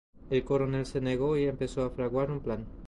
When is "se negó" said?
0.87-1.37